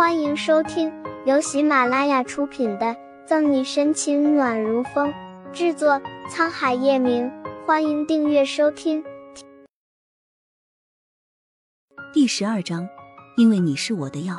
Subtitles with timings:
[0.00, 0.90] 欢迎收听
[1.26, 2.86] 由喜马拉雅出品的
[3.26, 5.12] 《赠你深情暖如风》，
[5.52, 7.30] 制作沧海夜明。
[7.66, 9.04] 欢迎订阅收听。
[12.14, 12.88] 第十二章，
[13.36, 14.34] 因为你是我的药。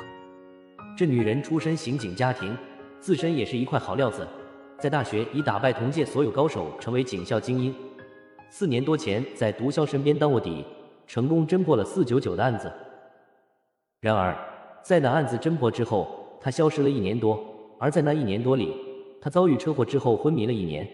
[0.98, 2.58] 这女人出身刑警家庭，
[3.00, 4.28] 自身也是一块好料子，
[4.80, 7.76] 在大学已打败同届所有高手，成为警校精英。
[8.50, 10.66] 四年多前，在毒枭身边当卧底，
[11.06, 12.74] 成功侦破了四九九的案子。
[14.00, 14.36] 然而，
[14.84, 17.40] 在那案子侦破之后，他消失了一年多，
[17.80, 18.74] 而在那一年多里，
[19.22, 20.90] 他遭遇车祸之后昏迷了一年。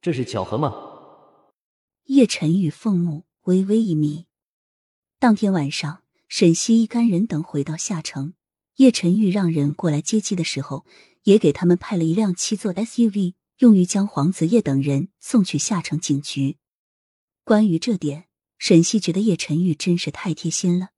[0.00, 0.74] 这是巧合吗？
[2.06, 4.26] 叶晨玉凤目微微一眯。
[5.18, 8.34] 当天晚上，沈西一干人等回到下城，
[8.76, 10.84] 叶晨玉让人过来接机的时候，
[11.24, 16.56] 也给他们派了一辆七座 SUV，用于将黄子叶等人送去下城警局。
[17.44, 18.24] 关于这点，
[18.58, 20.88] 沈西觉得叶晨玉真是太贴心了。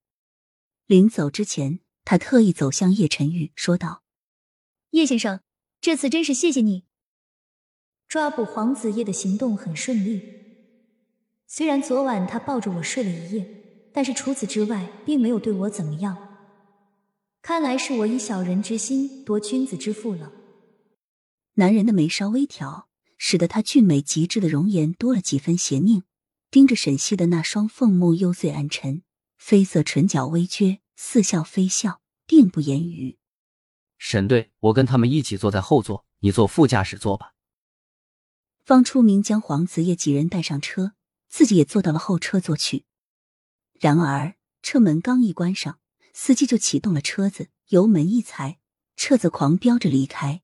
[0.87, 4.03] 临走之前，他特意走向叶晨玉，说道
[4.91, 5.41] ：“叶先生，
[5.81, 6.83] 这次真是谢谢你。
[8.07, 10.21] 抓捕黄子叶的行动很顺利。”
[11.47, 16.15] 虽然昨晚他抱着我睡了一夜，但是除此之外，并没有对我怎么样。
[17.41, 20.31] 看来是我以小人之心夺君子之腹了。
[21.55, 26.03] 男人的眉梢微挑，使得他俊美极致的容颜多了几分邪佞。
[26.51, 29.01] 盯着沈西的那双凤目幽邃暗沉，
[29.39, 33.17] 绯色唇角微撅，似笑非笑，并不言语。
[33.97, 37.33] 沈队，我跟他们一起坐在后座，你坐副驾驶座吧。
[38.63, 40.93] 方初明将黄子叶几人带上车。
[41.27, 42.85] 自己也坐到了后车座去，
[43.73, 45.79] 然而车门刚一关上，
[46.13, 48.59] 司机就启动了车子，油门一踩，
[48.95, 50.43] 车子狂飙着离开。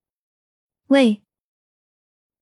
[0.87, 1.23] 喂，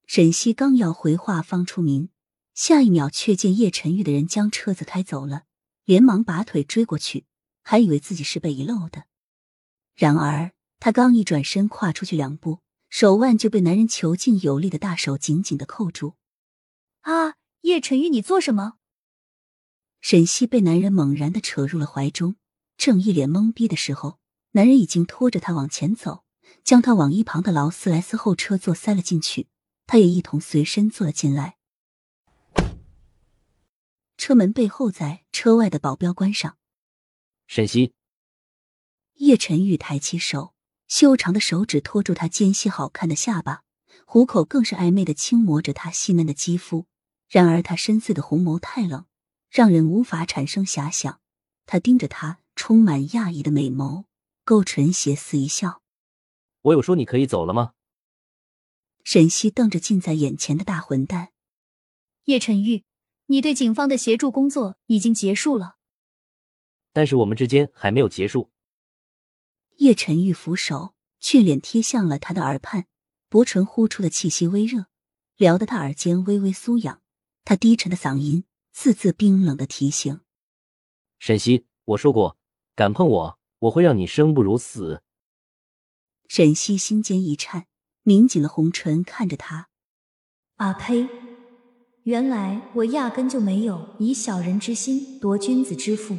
[0.08, 2.10] 沈西刚要回话方初明，
[2.56, 5.44] 下一秒却见叶晨玉的人将车子开走了，
[5.90, 7.26] 连忙拔腿追过去，
[7.64, 9.06] 还以为自己是被遗漏的。
[9.96, 12.60] 然而他刚一转身，跨出去两步，
[12.90, 16.14] 手腕就被男人遒劲有力的大手紧紧的扣住。
[17.00, 17.34] 啊！
[17.62, 18.76] 叶晨玉，你做什么？
[20.00, 22.36] 沈西被男人猛然的扯入了怀中，
[22.78, 24.20] 正一脸懵逼的时候，
[24.52, 26.24] 男人已经拖着他往前走，
[26.64, 29.48] 将他往一旁的劳斯莱斯后车座塞了进去，
[29.88, 31.58] 他也一同随身坐了进来。
[34.20, 36.58] 车门被后在车外的保镖关上。
[37.48, 37.94] 沈西，
[39.14, 40.54] 叶晨玉抬起手，
[40.90, 43.64] 修长的手指托住他尖细好看的下巴，
[44.06, 46.86] 虎口更是暧昧的轻磨着他细嫩的肌肤。
[47.30, 49.06] 然而，他深邃的红眸太冷，
[49.50, 51.22] 让人无法产生遐想。
[51.66, 54.04] 他盯着他充满讶异的美眸，
[54.44, 55.82] 勾唇邪肆一笑
[56.64, 57.72] ：“我有说你可以走了吗？”
[59.06, 61.32] 沈西瞪着近在眼前的大混蛋，
[62.26, 62.84] 叶晨玉，
[63.32, 65.78] 你对警方的协助工作已经结束了，
[66.92, 68.50] 但是我们之间还没有结束。
[69.78, 72.88] 叶晨玉扶手，俊脸贴向了他的耳畔，
[73.30, 74.88] 薄唇呼出的气息微热，
[75.38, 77.04] 撩得他耳尖微微酥痒。
[77.46, 80.22] 他低沉的嗓音，字字冰冷的提醒
[81.20, 82.36] ：“沈西，我说过，
[82.76, 85.04] 敢碰我，我会让你生不如死。”
[86.28, 87.68] 沈西心尖一颤，
[88.02, 89.70] 抿紧了红唇，看着他
[90.58, 91.08] ：“啊呸！
[92.10, 96.18] 原来我压根就没有以小人之心夺君子之腹。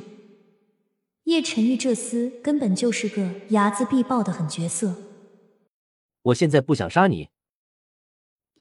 [1.24, 4.94] 叶晨玉这厮根本就是个睚眦必报的狠角色。
[6.22, 7.30] 我现在不想杀你。”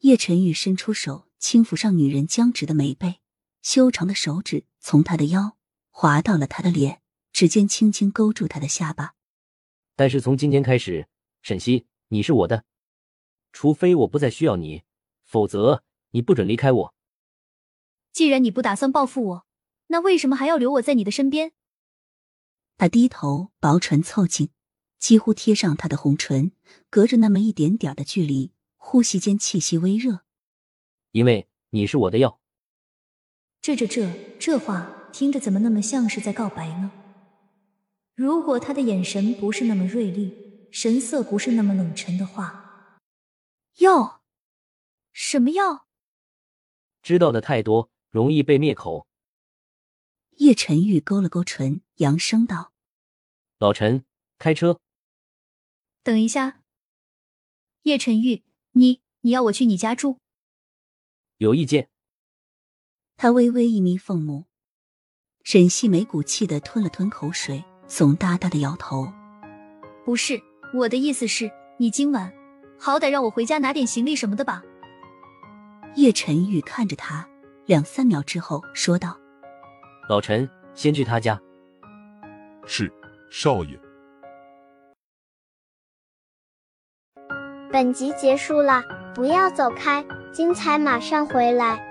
[0.01, 1.27] 叶晨玉伸出手。
[1.37, 3.19] 轻抚上女人僵直的眉背，
[3.61, 5.55] 修长的手指从她的腰
[5.89, 7.01] 滑到了她的脸，
[7.31, 9.13] 指尖轻轻勾住她的下巴。
[9.95, 11.07] 但是从今天开始，
[11.41, 12.65] 沈西，你是我的，
[13.53, 14.83] 除非我不再需要你，
[15.23, 16.93] 否则你不准离开我。
[18.11, 19.45] 既然你不打算报复我，
[19.87, 21.53] 那为什么还要留我在你的身边？
[22.77, 24.49] 他低头，薄唇凑近，
[24.97, 26.51] 几乎贴上她的红唇，
[26.89, 30.21] 隔着那么一点点的距离，呼吸间气息微热。
[31.11, 32.39] 因为你是我的药，
[33.61, 34.09] 这这这
[34.39, 36.91] 这话听着怎么那么像是在告白呢？
[38.15, 42.99] 如果他的眼神不是那么锐利，神色不是那么冷沉的话，
[43.79, 44.21] 药？
[45.11, 45.87] 什么药？
[47.01, 49.07] 知道的太多，容易被灭口。
[50.37, 52.71] 叶晨玉勾了勾唇，扬声道
[53.59, 54.05] ：“老陈，
[54.37, 54.79] 开车。”
[56.01, 56.61] 等一下，
[57.83, 60.17] 叶晨玉，你你要我去你家住？
[61.37, 61.89] 有意见？
[63.17, 64.45] 他微微一眯凤目，
[65.43, 69.11] 沈西没骨气的吞了吞口水，怂哒哒的摇头。
[70.05, 70.41] 不是，
[70.73, 72.33] 我的意思是，你今晚
[72.79, 74.63] 好歹让我回家拿点行李什么的吧。
[75.95, 77.27] 叶晨玉看着他，
[77.69, 79.15] 两三秒之后说道
[80.09, 81.39] 老陈先去他家。
[82.65, 82.91] 是
[83.29, 83.79] 少爷
[87.71, 88.81] 本集结束了
[89.13, 91.88] 不要走开精彩马上回来。